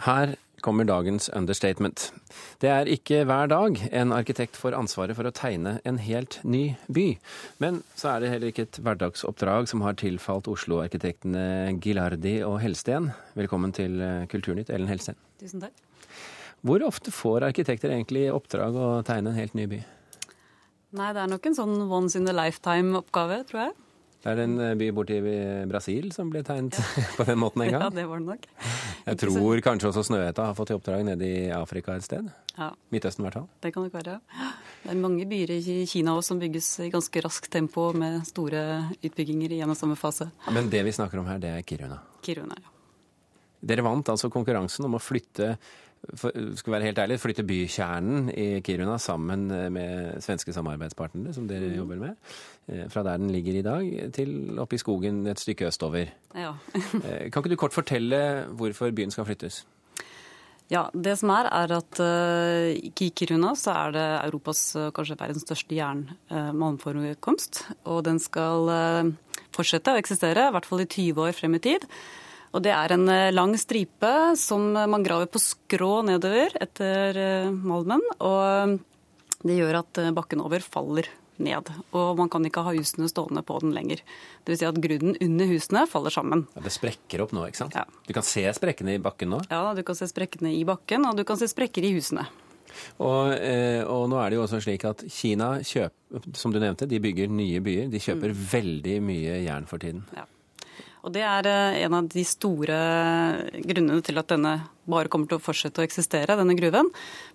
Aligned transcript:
Her 0.00 0.36
kommer 0.64 0.84
dagens 0.84 1.28
understatement. 1.36 2.06
Det 2.60 2.68
er 2.72 2.88
ikke 2.88 3.22
hver 3.28 3.48
dag 3.52 3.76
en 3.96 4.12
arkitekt 4.16 4.56
får 4.60 4.76
ansvaret 4.76 5.16
for 5.16 5.28
å 5.28 5.32
tegne 5.36 5.74
en 5.88 5.98
helt 6.00 6.38
ny 6.44 6.74
by. 6.92 7.06
Men 7.60 7.82
så 7.96 8.14
er 8.14 8.22
det 8.22 8.30
heller 8.32 8.52
ikke 8.52 8.66
et 8.68 8.80
hverdagsoppdrag 8.84 9.68
som 9.68 9.84
har 9.84 9.96
tilfalt 10.00 10.48
Oslo-arkitektene 10.52 11.76
Gilardi 11.84 12.38
og 12.46 12.58
Helsten. 12.64 13.10
Velkommen 13.36 13.72
til 13.76 14.00
Kulturnytt, 14.32 14.72
Ellen 14.72 14.88
Helsten. 14.88 15.16
Tusen 15.40 15.64
takk. 15.64 15.76
Hvor 16.64 16.84
ofte 16.84 17.12
får 17.12 17.48
arkitekter 17.48 17.92
egentlig 17.92 18.26
oppdrag 18.32 18.76
å 18.76 18.88
tegne 19.04 19.32
en 19.32 19.40
helt 19.40 19.56
ny 19.56 19.68
by? 19.68 19.82
Nei, 20.96 21.12
det 21.16 21.22
er 21.22 21.30
nok 21.30 21.46
en 21.48 21.56
sånn 21.56 21.76
once 21.88 22.16
in 22.20 22.28
a 22.28 22.36
lifetime-oppgave, 22.36 23.44
tror 23.48 23.66
jeg. 23.68 23.76
Det 24.20 24.32
er 24.34 24.42
en 24.42 24.56
by 24.76 24.90
borti 24.92 25.16
Brasil 25.70 26.10
som 26.12 26.28
ble 26.32 26.42
tegnet 26.44 26.76
på 27.16 27.24
den 27.24 27.40
måten 27.40 27.64
en 27.64 27.72
gang? 27.76 27.86
Ja, 27.86 27.92
det 28.02 28.04
var 28.10 28.20
det 28.20 28.34
nok. 28.34 28.48
Jeg 29.06 29.20
tror 29.22 29.60
kanskje 29.64 29.90
også 29.90 30.04
Snøhetta 30.10 30.48
har 30.50 30.56
fått 30.58 30.72
i 30.72 30.76
oppdrag 30.76 31.04
nede 31.06 31.26
i 31.26 31.50
Afrika 31.54 31.94
et 31.96 32.04
sted? 32.06 32.28
Ja. 32.56 32.70
Midtøsten 32.92 33.24
i 33.24 33.26
hvert 33.28 33.38
fall? 33.38 33.46
Det 33.62 33.72
kan 33.74 33.86
nok 33.86 33.94
være. 33.96 34.18
Det 34.82 34.92
er 34.92 35.00
mange 35.00 35.26
byer 35.28 35.54
i 35.56 35.76
Kina 35.88 36.16
også 36.16 36.34
som 36.34 36.42
bygges 36.42 36.68
i 36.86 36.90
ganske 36.92 37.22
raskt 37.24 37.50
tempo 37.52 37.90
med 37.96 38.22
store 38.28 38.62
utbygginger 39.00 39.56
i 39.56 39.62
en 39.64 39.72
og 39.72 39.78
samme 39.78 39.96
fase. 40.00 40.30
Men 40.52 40.70
det 40.72 40.82
vi 40.86 40.94
snakker 40.96 41.20
om 41.20 41.28
her, 41.30 41.40
det 41.42 41.54
er 41.54 41.64
Kiruna? 41.66 42.00
Kiruna, 42.24 42.58
ja. 42.60 42.76
Dere 43.60 43.84
vant 43.84 44.08
altså 44.08 44.30
konkurransen 44.32 44.86
om 44.88 44.96
å 44.96 45.02
flytte 45.02 45.54
for, 46.14 46.32
skal 46.56 46.72
være 46.72 46.88
helt 46.88 46.98
ærlig, 46.98 47.18
flytte 47.20 47.44
bykjernen 47.46 48.30
i 48.32 48.60
Kiruna 48.64 48.96
sammen 48.98 49.46
med 49.72 50.20
svenske 50.24 50.52
samarbeidspartnere, 50.56 51.34
som 51.36 51.48
dere 51.48 51.72
jobber 51.76 52.00
med, 52.00 52.14
fra 52.92 53.04
der 53.06 53.20
den 53.20 53.30
ligger 53.34 53.58
i 53.58 53.66
dag, 53.66 54.12
til 54.16 54.58
oppe 54.58 54.78
i 54.78 54.80
skogen 54.80 55.26
et 55.26 55.40
stykke 55.40 55.68
østover. 55.68 56.14
Ja. 56.34 56.54
kan 57.30 57.42
ikke 57.42 57.52
du 57.52 57.60
kort 57.60 57.76
fortelle 57.76 58.46
hvorfor 58.56 58.90
byen 58.96 59.12
skal 59.12 59.28
flyttes? 59.28 59.64
Ja, 60.70 60.84
Det 60.94 61.16
som 61.18 61.32
er, 61.34 61.48
er 61.50 61.72
at 61.74 61.98
uh, 61.98 62.70
i 62.70 63.10
Kiruna 63.10 63.56
så 63.58 63.74
er 63.74 63.94
det 63.96 64.06
Europas, 64.28 64.60
kanskje 64.94 65.18
verdens 65.18 65.42
største 65.42 65.74
jernmalmforekomst. 65.74 67.64
Og 67.90 68.04
den 68.06 68.20
skal 68.22 68.70
uh, 68.70 69.10
fortsette 69.50 69.90
å 69.90 69.98
eksistere, 69.98 70.46
i 70.46 70.54
hvert 70.54 70.68
fall 70.68 70.84
i 70.84 70.86
20 70.86 71.24
år 71.26 71.34
frem 71.34 71.58
i 71.58 71.62
tid. 71.64 71.88
Og 72.50 72.62
det 72.64 72.72
er 72.74 72.96
en 72.96 73.06
lang 73.30 73.54
stripe 73.60 74.10
som 74.38 74.72
man 74.74 75.04
graver 75.06 75.28
på 75.30 75.38
skrå 75.38 76.00
nedover 76.08 76.56
etter 76.58 77.20
malmen. 77.54 78.02
Og 78.18 78.80
det 79.46 79.58
gjør 79.60 79.84
at 79.84 80.00
bakken 80.16 80.42
over 80.42 80.64
faller 80.64 81.06
ned. 81.40 81.70
Og 81.96 82.18
man 82.18 82.30
kan 82.32 82.44
ikke 82.46 82.64
ha 82.64 82.74
husene 82.76 83.08
stående 83.10 83.42
på 83.46 83.58
den 83.64 83.72
lenger. 83.76 84.02
Dvs. 84.46 84.60
Si 84.60 84.68
at 84.68 84.80
grunnen 84.82 85.16
under 85.24 85.50
husene 85.50 85.86
faller 85.90 86.14
sammen. 86.14 86.44
Ja, 86.56 86.64
det 86.66 86.74
sprekker 86.74 87.24
opp 87.24 87.34
nå, 87.36 87.46
ikke 87.48 87.64
sant? 87.64 87.76
Ja. 87.76 87.86
Du 88.06 88.12
kan 88.16 88.26
se 88.26 88.44
sprekkene 88.56 88.96
i 88.98 89.02
bakken 89.02 89.32
nå? 89.34 89.42
Ja, 89.50 89.62
du 89.76 89.82
kan 89.86 89.98
se 89.98 90.08
sprekkene 90.10 90.52
i 90.56 90.62
bakken, 90.68 91.08
og 91.08 91.18
du 91.18 91.24
kan 91.28 91.40
se 91.40 91.48
sprekker 91.50 91.86
i 91.86 91.94
husene. 91.96 92.26
Og, 93.02 93.32
eh, 93.34 93.80
og, 93.82 94.06
nå 94.12 94.20
er 94.22 94.30
det 94.30 94.38
jo 94.38 94.44
også 94.44 94.60
slik 94.62 94.84
at 94.86 95.02
Kina 95.10 95.56
kjøper, 95.66 96.28
som 96.38 96.52
du 96.54 96.60
nevnte, 96.62 96.86
de 96.90 97.00
bygger 97.02 97.32
nye 97.32 97.62
byer. 97.64 97.88
De 97.90 98.02
kjøper 98.02 98.34
mm. 98.34 98.44
veldig 98.52 99.00
mye 99.02 99.40
jern 99.46 99.66
for 99.70 99.82
tiden. 99.82 100.04
Ja. 100.16 100.28
Og 101.00 101.12
Det 101.14 101.22
er 101.24 101.46
en 101.48 101.94
av 101.96 102.08
de 102.12 102.22
store 102.28 102.78
grunnene 103.64 104.02
til 104.04 104.20
at 104.20 104.28
denne 104.28 104.52
bare 104.90 105.08
kommer 105.08 105.30
til 105.30 105.38
å 105.38 105.42
fortsette 105.42 105.80
å 105.80 105.86
eksistere, 105.86 106.36
denne 106.36 106.56
gruven, 106.58 106.90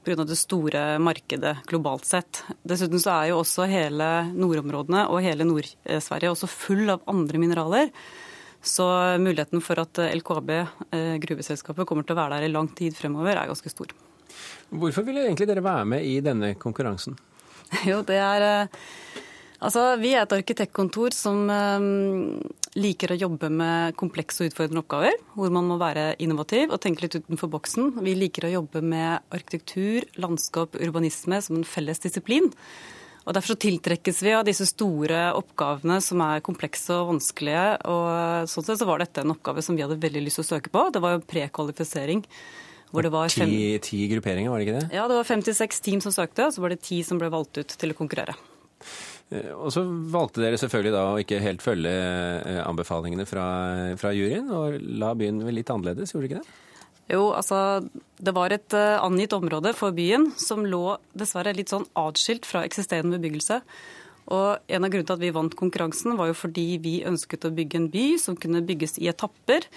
pga. 0.05 0.25
det 0.27 0.38
store 0.38 0.83
markedet 1.02 1.55
globalt 1.69 2.05
sett. 2.05 2.44
Dessuten 2.67 3.02
så 3.02 3.13
er 3.16 3.31
jo 3.31 3.39
også 3.41 3.66
hele 3.72 4.09
nordområdene 4.35 5.07
og 5.09 5.23
hele 5.25 5.47
Nord-Sverige 5.47 6.33
også 6.33 6.52
full 6.52 6.94
av 6.94 7.05
andre 7.09 7.41
mineraler. 7.41 7.94
Så 8.66 8.85
muligheten 9.22 9.61
for 9.61 9.81
at 9.81 10.02
LKAB, 10.02 10.52
gruveselskapet, 11.23 11.85
kommer 11.85 12.05
til 12.05 12.16
å 12.16 12.22
være 12.22 12.39
der 12.39 12.47
i 12.47 12.53
lang 12.53 12.69
tid 12.73 12.97
fremover, 12.97 13.38
er 13.38 13.50
ganske 13.50 13.72
stor. 13.72 13.94
Hvorfor 14.73 15.05
ville 15.05 15.25
egentlig 15.25 15.47
dere 15.50 15.63
være 15.66 15.89
med 15.89 16.05
i 16.05 16.19
denne 16.25 16.53
konkurransen? 16.59 17.17
Jo, 17.89 18.03
det 18.05 18.22
er 18.22 18.69
Altså, 19.66 19.95
Vi 19.97 20.11
er 20.13 20.25
et 20.25 20.33
arkitektkontor 20.35 21.16
som 21.16 21.47
liker 22.75 23.13
å 23.13 23.18
jobbe 23.18 23.50
med 23.53 23.96
komplekse 24.00 24.44
og 24.44 24.52
utfordrende 24.52 24.81
oppgaver, 24.84 25.16
hvor 25.38 25.53
man 25.53 25.68
må 25.69 25.78
være 25.80 26.09
innovativ 26.24 26.74
og 26.75 26.81
tenke 26.84 27.06
litt 27.06 27.16
utenfor 27.22 27.52
boksen. 27.53 27.94
Vi 28.03 28.16
liker 28.19 28.47
å 28.47 28.53
jobbe 28.58 28.84
med 28.84 29.24
arkitektur, 29.36 30.06
landskap, 30.19 30.75
urbanisme 30.75 31.40
som 31.44 31.59
en 31.59 31.68
felles 31.68 32.03
disiplin. 32.03 32.52
Og 33.25 33.34
Derfor 33.34 33.56
så 33.56 33.62
tiltrekkes 33.64 34.19
vi 34.22 34.35
av 34.38 34.44
disse 34.46 34.68
store 34.69 35.31
oppgavene 35.34 35.97
som 36.03 36.22
er 36.22 36.44
komplekse 36.46 36.94
og 36.94 37.16
vanskelige. 37.16 37.66
og 37.90 38.52
Sånn 38.52 38.68
sett 38.68 38.84
så 38.84 38.90
var 38.90 39.02
dette 39.02 39.24
en 39.24 39.34
oppgave 39.34 39.64
som 39.66 39.78
vi 39.78 39.81
hadde 39.85 39.97
veldig 40.02 40.28
lyst 40.28 40.41
til 40.41 40.46
å 40.46 40.52
søke 40.52 40.74
på. 40.74 40.84
Det 40.94 41.02
var 41.02 41.16
jo 41.16 41.25
prekvalifisering. 41.25 42.22
Hvor 42.91 43.03
det 43.03 43.12
var 43.16 43.31
fem... 43.34 43.50
ti, 43.50 43.80
ti 43.84 44.03
grupperinger, 44.12 44.52
var 44.52 44.62
det 44.62 44.68
ikke 44.68 44.78
det? 44.78 44.90
Ja, 44.94 45.08
det 45.09 45.18
var 45.18 45.28
56 45.28 45.81
team 45.84 46.03
som 46.06 46.14
søkte, 46.14 46.46
og 46.47 46.53
så 46.53 46.62
var 46.64 46.75
det 46.75 46.84
ti 46.85 47.02
som 47.03 47.18
ble 47.19 47.31
valgt 47.34 47.58
ut 47.58 47.74
til 47.81 47.91
å 47.91 47.97
konkurrere. 47.97 48.38
Og 49.34 49.72
så 49.74 49.81
valgte 50.13 50.44
dere 50.44 50.59
selvfølgelig 50.62 50.94
da 50.94 51.06
å 51.09 51.18
ikke 51.18 51.41
helt 51.41 51.63
følge 51.66 51.91
anbefalingene 52.62 53.25
fra, 53.25 53.46
fra 53.97 54.12
juryen, 54.13 54.52
og 54.53 54.78
la 55.02 55.16
byen 55.18 55.41
litt 55.50 55.72
annerledes, 55.74 56.13
gjorde 56.13 56.28
dere 56.28 56.36
ikke 56.36 56.44
det? 56.46 56.62
Jo, 57.12 57.28
altså 57.38 57.85
det 58.18 58.34
var 58.34 58.53
et 58.53 58.74
uh, 58.74 58.97
angitt 59.06 59.34
område 59.38 59.75
for 59.78 59.94
byen 59.94 60.31
som 60.41 60.66
lå 60.66 60.97
dessverre 61.18 61.53
litt 61.53 61.69
sånn 61.74 61.85
atskilt 62.02 62.47
fra 62.50 62.64
eksisterende 62.66 63.19
bebyggelse. 63.19 63.59
Og 64.34 64.58
En 64.66 64.88
av 64.88 64.90
grunnene 64.90 65.06
til 65.06 65.14
at 65.19 65.22
vi 65.22 65.35
vant 65.35 65.58
konkurransen, 65.58 66.16
var 66.18 66.31
jo 66.31 66.38
fordi 66.38 66.80
vi 66.81 66.96
ønsket 67.06 67.46
å 67.46 67.53
bygge 67.53 67.78
en 67.78 67.91
by 67.94 68.06
som 68.22 68.38
kunne 68.38 68.64
bygges 68.66 68.97
i 68.97 69.09
etapper 69.12 69.68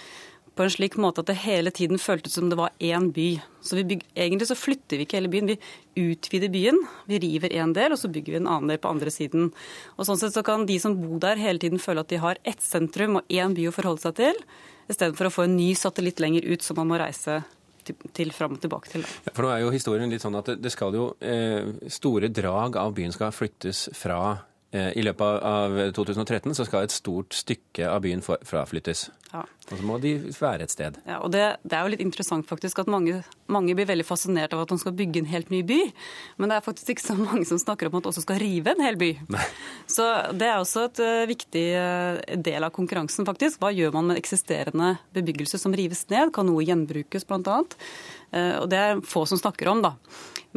på 0.59 0.65
en 0.65 0.71
slik 0.73 0.97
måte 0.99 1.23
at 1.23 1.29
det 1.29 1.37
hele 1.39 1.71
tiden 1.71 2.01
føltes 2.01 2.33
som 2.35 2.49
det 2.51 2.57
var 2.59 2.73
én 2.83 3.13
by. 3.15 3.29
Så 3.63 3.77
bygger, 3.79 4.03
Egentlig 4.11 4.47
så 4.49 4.57
flytter 4.59 4.99
vi 4.99 5.05
ikke 5.05 5.15
hele 5.15 5.31
byen, 5.31 5.53
vi 5.53 6.09
utvider 6.11 6.51
byen. 6.51 6.81
Vi 7.07 7.19
river 7.23 7.53
en 7.61 7.71
del, 7.77 7.95
og 7.95 8.01
så 8.01 8.11
bygger 8.11 8.35
vi 8.35 8.41
en 8.41 8.49
annen 8.51 8.73
del 8.73 8.81
på 8.83 8.91
andre 8.91 9.13
siden. 9.13 9.53
Og 9.95 10.09
Sånn 10.09 10.19
sett 10.19 10.35
så 10.35 10.43
kan 10.43 10.67
de 10.67 10.75
som 10.83 10.97
bor 10.99 11.21
der 11.23 11.39
hele 11.39 11.63
tiden 11.63 11.79
føle 11.79 12.03
at 12.03 12.11
de 12.11 12.19
har 12.19 12.41
ett 12.43 12.59
sentrum 12.59 13.21
og 13.21 13.31
én 13.31 13.55
by 13.55 13.69
å 13.69 13.75
forholde 13.75 14.03
seg 14.03 14.17
til, 14.19 14.43
istedenfor 14.91 15.29
å 15.29 15.31
få 15.31 15.47
en 15.47 15.55
ny 15.55 15.69
satellitt 15.79 16.19
lenger 16.19 16.49
ut 16.51 16.65
som 16.65 16.81
man 16.81 16.91
må 16.91 16.99
reise 16.99 17.39
til, 17.87 18.35
frem 18.35 18.57
og 18.57 18.59
tilbake 18.59 18.91
til. 18.91 19.07
Ja, 19.23 19.31
for 19.31 19.47
nå 19.47 19.53
er 19.53 19.63
jo 19.63 19.71
historien 19.71 20.11
litt 20.11 20.25
sånn 20.25 20.35
at 20.41 20.51
det, 20.51 20.59
det 20.65 20.75
skal 20.75 20.93
jo 20.93 21.13
eh, 21.23 21.71
Store 21.87 22.27
drag 22.27 22.75
av 22.83 22.91
byen 22.99 23.15
skal 23.15 23.31
flyttes 23.31 23.87
fra 23.95 24.19
i 24.69 25.01
løpet 25.01 25.45
av 25.49 25.77
2013 25.97 26.53
så 26.53 26.65
skal 26.67 26.85
et 26.85 26.93
stort 26.93 27.33
stykke 27.33 27.87
av 27.89 28.03
byen 28.03 28.21
fraflyttes. 28.21 29.07
Ja. 29.29 29.43
Og 29.69 29.77
så 29.77 29.85
må 29.85 29.99
de 30.01 30.15
være 30.33 30.65
et 30.65 30.73
sted. 30.73 30.95
Ja, 31.05 31.19
og 31.21 31.29
det, 31.33 31.43
det, 31.61 31.75
er 31.77 31.85
jo 31.85 31.91
litt 31.93 32.01
interessant 32.01 32.47
faktisk 32.49 32.81
at 32.81 32.89
mange, 32.89 33.19
mange, 33.51 33.75
blir 33.77 33.85
veldig 33.89 34.05
fascinert 34.07 34.55
av 34.55 34.63
at 34.63 34.73
man 34.73 34.81
skal 34.81 34.95
bygge 34.97 35.21
en 35.21 35.29
helt 35.29 35.51
ny 35.53 35.59
by. 35.67 35.77
Men 36.41 36.49
det 36.49 36.57
er 36.57 36.65
faktisk 36.65 36.89
ikke 36.95 37.05
så 37.05 37.17
mange 37.19 37.45
som 37.45 37.61
snakker 37.61 37.89
om 37.89 37.99
at 37.99 38.07
man 38.07 38.09
også 38.09 38.25
skal 38.25 38.41
rive 38.41 38.73
en 38.73 38.81
hel 38.81 38.97
by. 38.99 39.11
Nei. 39.35 39.45
Så 39.89 40.07
det 40.33 40.49
er 40.49 40.57
også 40.57 40.87
et 40.87 41.03
uh, 41.05 41.27
viktig 41.29 41.65
uh, 41.77 42.17
del 42.49 42.65
av 42.65 42.73
konkurransen, 42.73 43.27
faktisk. 43.29 43.61
Hva 43.61 43.69
gjør 43.75 43.93
man 43.99 44.09
med 44.09 44.21
eksisterende 44.21 44.95
bebyggelse 45.17 45.61
som 45.61 45.77
rives 45.77 46.07
ned? 46.09 46.33
Kan 46.33 46.49
noe 46.49 46.65
gjenbrukes, 46.65 47.29
bl.a.? 47.29 47.61
Uh, 48.33 48.55
og 48.63 48.67
det 48.73 48.81
er 48.81 49.05
få 49.05 49.27
som 49.29 49.41
snakker 49.41 49.69
om, 49.69 49.85
da. 49.85 49.93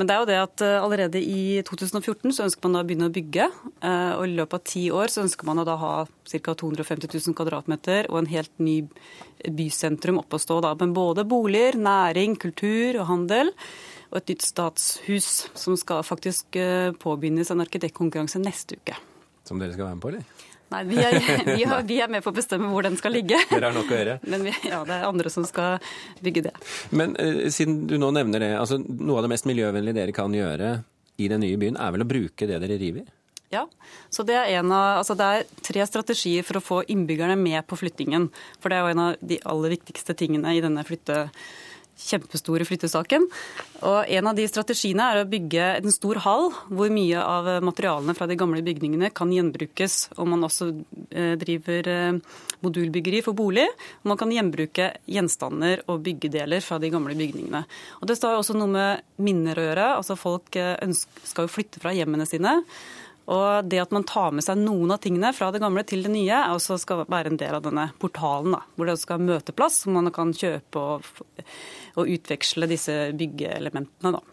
Men 0.00 0.08
det 0.08 0.14
er 0.14 0.22
jo 0.22 0.28
det 0.30 0.38
at 0.41 0.62
allerede 0.64 1.20
i 1.20 1.60
2014 1.69 2.32
så 2.32 2.47
ønsker 2.47 2.64
man 2.64 2.80
å 2.80 2.84
begynne 2.88 3.10
å 3.10 3.12
bygge. 3.12 3.44
Og 3.84 4.22
i 4.25 4.36
løpet 4.38 4.56
av 4.56 4.62
ti 4.70 4.86
år 4.88 5.12
så 5.12 5.20
ønsker 5.26 5.44
man 5.44 5.60
å 5.60 5.66
da 5.69 5.75
ha 5.76 5.91
ca. 6.08 6.54
250 6.62 7.10
000 7.12 7.36
kvadratmeter 7.36 8.08
og 8.08 8.22
en 8.22 8.31
helt 8.32 8.54
ny 8.56 8.78
bysentrum 9.52 10.22
oppe 10.22 10.38
å 10.38 10.42
stå. 10.42 10.62
Da. 10.64 10.72
Men 10.81 10.94
både 10.97 11.26
boliger, 11.28 11.76
næring, 11.76 12.38
kultur 12.41 13.02
og 13.02 13.10
handel. 13.10 13.52
Og 14.12 14.20
et 14.20 14.32
nytt 14.34 14.44
statshus 14.44 15.28
som 15.56 15.76
skal 15.81 16.04
faktisk 16.04 16.56
eh, 16.60 16.92
påbegynnes 17.00 17.52
en 17.52 17.64
arkitektkonkurranse 17.64 18.42
neste 18.42 18.76
uke. 18.81 18.97
Som 19.48 19.60
dere 19.60 19.72
skal 19.72 19.88
være 19.88 19.97
med 19.97 20.04
på, 20.04 20.12
eller? 20.12 20.48
Nei, 20.72 20.82
vi 20.88 20.98
er, 21.02 21.18
vi, 21.56 21.64
har, 21.68 21.82
vi 21.88 21.98
er, 22.00 22.10
med 22.12 22.24
på 22.24 22.32
å 22.32 22.36
bestemme 22.36 22.70
hvor 22.72 22.86
den 22.86 22.98
skal 23.00 23.14
ligge. 23.16 23.38
Dere 23.50 23.70
har 23.70 23.76
nok 23.76 23.92
å 23.92 23.98
gjøre? 23.98 24.18
Men 24.32 24.46
vi, 24.48 24.54
ja, 24.68 24.82
det 24.88 24.98
er 24.98 25.08
andre 25.08 25.32
som 25.32 25.46
skal 25.48 25.82
bygge 26.24 26.46
det. 26.48 26.54
Men 26.96 27.16
uh, 27.18 27.48
siden 27.52 27.84
du 27.90 27.98
nå 28.00 28.12
nevner 28.16 28.44
det, 28.44 28.52
altså 28.58 28.80
noe 28.82 29.20
av 29.20 29.26
det 29.26 29.34
mest 29.34 29.48
miljøvennlige 29.50 30.00
dere 30.00 30.16
kan 30.16 30.34
gjøre 30.36 30.78
i 31.20 31.28
den 31.28 31.44
nye 31.44 31.58
byen, 31.60 31.76
er 31.76 31.92
vel 31.94 32.04
å 32.04 32.08
bruke 32.08 32.48
det 32.48 32.62
dere 32.62 32.78
river? 32.80 33.10
Ja, 33.52 33.66
så 34.08 34.24
det 34.24 34.38
er, 34.38 34.54
av, 34.64 34.72
altså 35.02 35.12
det 35.19 35.26
er 35.28 35.42
tre 35.60 35.84
strategier 35.84 36.46
for 36.46 36.56
å 36.56 36.64
få 36.64 36.78
innbyggerne 36.88 37.36
med 37.36 37.60
på 37.68 37.76
flyttingen. 37.76 38.30
For 38.62 38.72
det 38.72 38.78
er 38.78 38.86
jo 38.86 38.94
en 38.94 39.02
av 39.04 39.26
de 39.32 39.36
aller 39.52 39.75
viktigste 39.75 40.16
tingene 40.16 40.54
i 40.56 40.62
denne 40.64 40.84
flytte, 40.88 41.26
kjempestore 42.08 42.66
flyttesaken. 42.69 43.26
Og 43.82 44.10
En 44.12 44.28
av 44.31 44.37
de 44.37 44.46
strategiene 44.46 45.08
er 45.10 45.22
å 45.22 45.28
bygge 45.28 45.69
en 45.81 45.94
stor 45.94 46.20
hall 46.26 46.50
hvor 46.70 46.93
mye 46.93 47.19
av 47.19 47.49
materialene 47.64 48.14
fra 48.14 48.28
de 48.31 48.37
gamle 48.38 48.62
bygningene 48.64 49.10
kan 49.14 49.32
gjenbrukes. 49.32 50.12
Og 50.19 50.28
man 50.31 50.46
også 50.46 50.70
eh, 51.10 51.34
driver 51.40 51.90
eh, 51.90 52.40
modulbyggeri 52.62 53.22
for 53.26 53.38
bolig. 53.38 53.66
Og 54.02 54.12
man 54.12 54.20
kan 54.20 54.32
gjenbruke 54.34 54.93
gjenstander 55.10 55.84
og 55.88 56.02
byggedeler 56.06 56.64
fra 56.64 56.78
de 56.82 56.93
gamle 56.93 57.16
bygningene. 57.19 57.64
Og 58.00 58.10
Det 58.10 58.19
står 58.19 58.38
også 58.38 58.58
noe 58.58 58.70
med 58.70 59.06
minner 59.22 59.58
å 59.58 59.69
gjøre. 59.69 59.88
Altså 59.99 60.19
Folk 60.20 60.58
eh, 60.60 60.76
skal 61.25 61.49
jo 61.49 61.54
flytte 61.54 61.82
fra 61.82 61.94
hjemmene 61.96 62.28
sine. 62.28 62.60
Og 63.30 63.69
det 63.70 63.78
at 63.82 63.92
man 63.94 64.06
tar 64.08 64.32
med 64.34 64.44
seg 64.44 64.58
noen 64.58 64.94
av 64.94 65.02
tingene 65.04 65.30
fra 65.36 65.52
det 65.54 65.60
gamle 65.62 65.84
til 65.86 66.02
det 66.02 66.10
nye, 66.14 66.40
også 66.56 66.78
skal 66.82 67.04
være 67.06 67.32
en 67.32 67.38
del 67.40 67.58
av 67.58 67.66
denne 67.66 67.88
portalen, 68.02 68.56
da, 68.56 68.62
hvor 68.74 68.90
det 68.90 68.98
skal 69.02 69.20
ha 69.20 69.28
møteplass, 69.28 69.82
hvor 69.86 69.98
man 70.00 70.10
kan 70.14 70.34
kjøpe 70.34 70.82
og, 70.82 71.06
og 71.94 72.10
utveksle 72.16 72.70
disse 72.70 72.96
byggeelementene. 73.19 74.16
Da. 74.16 74.24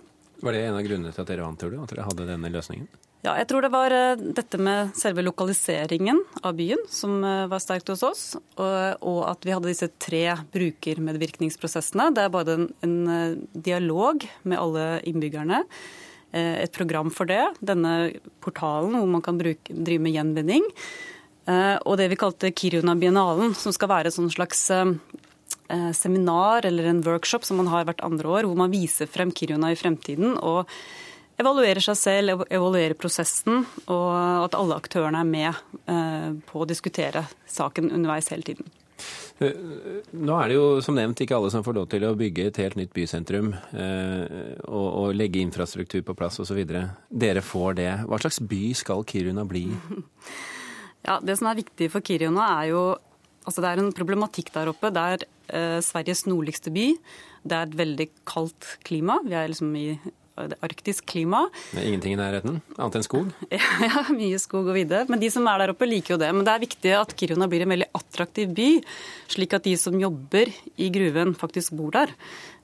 Var 0.42 0.56
det 0.56 0.66
en 0.66 0.80
av 0.80 0.88
grunnene 0.88 1.14
til 1.14 1.24
at 1.24 1.30
dere 1.30 1.46
vant, 1.46 1.62
tror 1.62 1.76
du? 1.76 1.78
At 1.84 1.94
dere 1.94 2.08
hadde 2.08 2.28
denne 2.32 2.52
løsningen? 2.54 2.90
Ja, 3.20 3.34
jeg 3.36 3.50
tror 3.50 3.66
det 3.66 3.72
var 3.74 3.92
eh, 3.92 4.22
dette 4.38 4.58
med 4.64 4.94
selve 4.96 5.26
lokaliseringen 5.26 6.22
av 6.40 6.56
byen 6.56 6.86
som 6.88 7.18
eh, 7.28 7.48
var 7.52 7.60
sterkt 7.60 7.92
hos 7.92 8.04
oss. 8.08 8.22
Og, 8.56 9.18
at 9.28 9.44
vi 9.44 9.52
hadde 9.52 9.68
disse 9.68 9.90
tre 10.00 10.24
brukermedvirkningsprosessene. 10.56 12.14
Det 12.16 12.24
er 12.24 12.32
bare 12.32 12.56
en, 12.56 12.70
en 12.86 12.96
eh, 13.12 13.42
dialog 13.68 14.24
med 14.48 14.62
alle 14.62 14.86
innbyggerne 15.12 15.66
et 16.38 16.74
program 16.76 17.10
for 17.14 17.30
det. 17.30 17.42
Denne 17.66 18.12
portalen 18.44 18.98
hvor 19.00 19.10
man 19.10 19.24
kan 19.26 19.40
bruke, 19.40 19.74
drive 19.74 20.04
med 20.04 20.14
gjenvinning. 20.14 20.68
Eh, 21.50 21.76
og 21.86 21.98
det 22.00 22.10
vi 22.12 22.20
kalte 22.20 22.54
Kiruna 22.54 22.96
Biennalen, 23.00 23.56
som 23.58 23.74
skal 23.76 23.92
være 23.92 24.12
et 24.12 24.34
slags 24.36 24.64
eh, 24.76 24.94
seminar 25.98 26.68
eller 26.68 26.90
en 26.90 27.04
workshop 27.06 27.46
som 27.48 27.62
man 27.62 27.72
har 27.72 27.88
hvert 27.88 28.04
andre 28.06 28.30
år, 28.30 28.50
hvor 28.50 28.58
man 28.60 28.74
viser 28.74 29.10
frem 29.10 29.32
Kiruna 29.32 29.74
i 29.74 29.80
fremtiden. 29.80 30.38
og 30.38 30.70
evaluerer 31.40 31.80
seg 31.80 31.96
selv, 31.96 32.42
evaluerer 32.52 32.98
prosessen, 33.00 33.62
og 33.88 34.10
at 34.44 34.58
alle 34.60 34.76
aktørene 34.76 35.22
er 35.24 35.30
med 35.30 36.42
på 36.50 36.60
å 36.60 36.68
diskutere 36.68 37.22
saken 37.48 37.94
underveis 37.96 38.28
hele 38.34 38.44
tiden. 38.44 38.68
Eh, 39.40 39.56
nå 40.20 40.36
er 40.36 40.52
det 40.52 40.58
jo 40.58 40.68
som 40.84 40.98
nevnt 40.98 41.22
ikke 41.24 41.38
alle 41.38 41.52
som 41.54 41.66
får 41.66 41.78
lov 41.78 41.90
til 41.92 42.06
å 42.08 42.16
bygge 42.20 42.50
et 42.50 42.62
helt 42.62 42.78
nytt 42.80 42.94
bysentrum 42.96 43.54
eh, 43.56 44.56
og, 44.68 44.88
og 44.88 45.18
legge 45.18 45.42
infrastruktur 45.44 46.04
på 46.06 46.16
plass 46.20 46.42
osv. 46.44 46.62
Dere 47.10 47.44
får 47.46 47.80
det. 47.80 47.92
Hva 48.10 48.22
slags 48.22 48.42
by 48.52 48.64
skal 48.78 49.06
Kiruna 49.10 49.48
bli? 49.50 49.68
Ja, 51.00 51.16
Det 51.24 51.38
som 51.40 51.48
er 51.48 51.62
viktig 51.62 51.88
for 51.94 52.04
Kiruna, 52.04 52.44
er 52.60 52.74
jo 52.74 52.82
altså 53.48 53.64
Det 53.64 53.70
er 53.70 53.80
en 53.82 53.94
problematikk 53.96 54.52
der 54.54 54.70
oppe. 54.70 54.92
Det 54.94 55.04
er 55.14 55.24
eh, 55.56 55.78
Sveriges 55.82 56.26
nordligste 56.28 56.74
by. 56.76 56.90
Det 57.48 57.56
er 57.56 57.70
et 57.70 57.78
veldig 57.80 58.08
kaldt 58.28 58.68
klima. 58.86 59.16
Vi 59.24 59.38
er 59.38 59.48
liksom 59.50 59.72
i 59.80 59.94
arktisk 60.66 61.06
klima. 61.12 61.46
Det 61.72 61.82
er 61.82 61.90
ingenting 61.90 62.16
i 62.16 62.20
nærheten, 62.20 62.60
annet 62.78 63.00
enn 63.00 63.06
skog? 63.08 63.32
Ja, 63.90 64.04
mye 64.14 64.40
skog 64.42 64.70
og 64.70 64.78
vidde. 64.78 65.04
Men 65.10 65.22
de 65.22 65.30
som 65.34 65.48
er 65.50 65.62
der 65.62 65.74
oppe, 65.74 65.88
liker 65.90 66.16
jo 66.16 66.22
det. 66.22 66.30
Men 66.36 66.46
det 66.48 66.54
er 66.54 66.64
viktig 66.64 66.94
at 66.98 67.14
Kiruna 67.20 67.50
blir 67.52 67.66
en 67.66 67.74
veldig 67.74 67.90
attraktiv 67.98 68.54
by, 68.58 68.70
slik 69.32 69.56
at 69.58 69.68
de 69.68 69.76
som 69.80 69.98
jobber 70.00 70.52
i 70.80 70.90
gruven, 70.94 71.36
faktisk 71.38 71.76
bor 71.80 71.94
der. 71.96 72.14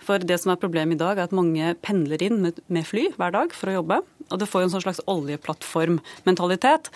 For 0.06 0.22
det 0.22 0.38
som 0.42 0.54
er 0.54 0.62
problemet 0.62 0.98
i 0.98 1.01
dag, 1.01 1.18
er 1.18 1.30
at 1.30 1.36
mange 1.36 1.74
pendler 1.86 2.22
inn 2.25 2.44
med, 2.44 2.83
fly 2.86 3.10
hver 3.16 3.33
dag 3.36 3.56
for 3.56 3.72
å 3.72 3.80
jobbe. 3.80 4.01
Og 4.30 4.42
det 4.42 4.50
får 4.50 4.63
jo 4.63 4.69
en 4.69 4.75
sånn 4.75 4.86
slags 4.86 5.04
oljeplattformmentalitet. 5.12 6.92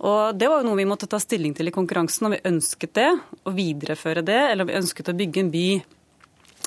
Og 0.00 0.38
Det 0.38 0.48
var 0.48 0.62
jo 0.62 0.70
noe 0.70 0.80
vi 0.80 0.88
måtte 0.88 1.08
ta 1.10 1.20
stilling 1.20 1.54
til 1.56 1.68
i 1.68 1.74
konkurransen, 1.74 2.26
og 2.26 2.36
vi 2.36 2.44
ønsket 2.48 2.94
det, 2.96 3.10
å 3.44 3.52
videreføre 3.52 4.24
det, 4.24 4.40
eller 4.52 4.68
vi 4.68 4.78
ønsket 4.80 5.12
å 5.12 5.16
bygge 5.16 5.44
en 5.44 5.52
by 5.52 5.66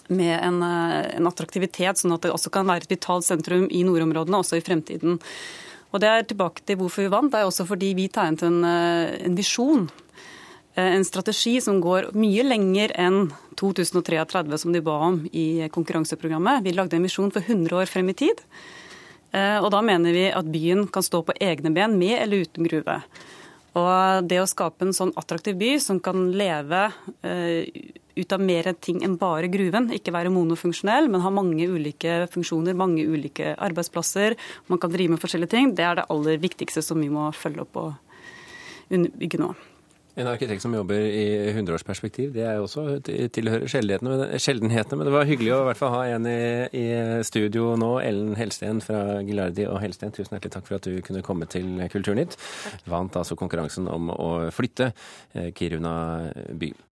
med 0.09 0.39
en, 0.39 0.61
eh, 0.63 1.15
en, 1.17 1.27
attraktivitet, 1.27 1.99
sånn 1.99 2.13
at 2.15 2.25
det 2.25 2.33
også 2.33 2.51
kan 2.53 2.67
være 2.67 2.85
et 2.85 2.95
vitalt 2.95 3.25
sentrum 3.25 3.67
i 3.71 3.83
nordområdene 3.87 4.39
også 4.41 4.59
i 4.59 4.65
fremtiden. 4.65 5.19
Og 5.93 6.01
det 6.01 6.09
er 6.09 6.23
tilbake 6.27 6.65
til 6.65 6.79
hvorfor 6.79 7.05
vi 7.05 7.13
vant. 7.13 7.31
Det 7.31 7.39
er 7.39 7.47
også 7.47 7.67
fordi 7.69 7.93
vi 7.95 8.09
tegnet 8.09 8.43
en, 8.43 8.63
eh, 8.65 9.25
en 9.25 9.35
visjon. 9.35 9.89
Eh, 10.75 10.95
en 10.95 11.03
strategi 11.03 11.61
som 11.61 11.79
går 11.79 12.13
mye 12.13 12.43
lenger 12.43 12.91
enn 12.97 13.31
2033, 13.55 14.57
som 14.57 14.73
de 14.73 14.81
ba 14.81 14.91
om 14.91 15.29
i 15.31 15.69
konkurranseprogrammet. 15.69 16.63
Vi 16.63 16.73
lagde 16.73 16.95
en 16.95 17.03
visjon 17.03 17.31
for 17.31 17.41
100 17.41 17.77
år 17.77 17.87
frem 17.87 18.09
i 18.09 18.13
tid. 18.13 18.41
Og 19.33 19.71
da 19.71 19.81
mener 19.81 20.13
vi 20.13 20.29
at 20.29 20.45
byen 20.45 20.85
kan 20.91 21.01
stå 21.01 21.25
på 21.25 21.33
egne 21.41 21.73
ben, 21.73 21.97
med 21.97 22.21
eller 22.21 22.45
uten 22.45 22.67
gruve. 22.67 23.01
Og 23.73 24.27
det 24.27 24.37
å 24.37 24.45
skape 24.45 24.85
en 24.85 24.93
sånn 24.93 25.13
attraktiv 25.17 25.57
by 25.57 25.79
som 25.79 25.99
kan 25.99 26.31
leve 26.31 26.91
ut 28.15 28.35
av 28.35 28.43
mer 28.43 28.71
ting 28.83 29.01
enn 29.05 29.17
bare 29.21 29.49
gruven. 29.51 29.89
Ikke 29.95 30.13
være 30.15 30.33
monofunksjonell, 30.33 31.09
men 31.11 31.23
ha 31.23 31.33
mange 31.33 31.67
ulike 31.69 32.23
funksjoner, 32.33 32.77
mange 32.77 33.05
ulike 33.09 33.55
arbeidsplasser. 33.57 34.37
Man 34.71 34.81
kan 34.81 34.93
drive 34.93 35.15
med 35.15 35.23
forskjellige 35.23 35.55
ting. 35.55 35.75
Det 35.77 35.85
er 35.87 36.01
det 36.01 36.09
aller 36.13 36.41
viktigste 36.41 36.85
som 36.85 37.01
vi 37.01 37.11
må 37.13 37.29
følge 37.37 37.65
opp 37.65 37.79
og 37.83 37.93
underbygge 38.93 39.41
nå. 39.41 39.53
En 40.13 40.27
arkitekt 40.29 40.61
som 40.61 40.73
jobber 40.75 41.07
i 41.09 41.53
hundreårsperspektiv, 41.55 42.35
det 42.35 42.43
er 42.45 42.59
jo 42.59 42.67
også 42.67 42.99
tilhører 43.33 43.65
sjeldenhetene. 43.71 44.99
Men 44.99 45.07
det 45.07 45.13
var 45.15 45.25
hyggelig 45.25 45.55
å 45.55 45.61
i 45.63 45.67
hvert 45.71 45.79
fall 45.79 45.93
ha 45.95 46.03
en 46.13 46.27
i, 46.29 46.43
i 46.69 46.85
studio 47.25 47.71
nå. 47.81 47.95
Ellen 48.05 48.37
Helsten 48.37 48.83
fra 48.85 49.23
Gilardi 49.25 49.65
og 49.65 49.79
Helsten, 49.81 50.13
tusen 50.13 50.37
hjertelig 50.37 50.53
takk 50.53 50.69
for 50.69 50.77
at 50.77 50.85
du 50.85 51.01
kunne 51.05 51.25
komme 51.25 51.49
til 51.49 51.81
Kulturnytt. 51.89 52.37
Vant 52.93 53.17
altså 53.17 53.37
konkurransen 53.39 53.89
om 53.89 54.13
å 54.13 54.29
flytte 54.53 54.91
eh, 55.33 55.49
Kiruna 55.57 55.95
by. 56.61 56.75